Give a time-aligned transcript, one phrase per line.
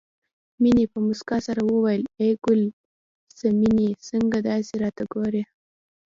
[0.61, 2.61] مينې په مسکا سره وویل ای ګل
[3.39, 5.43] سنمې څنګه داسې راته ګورې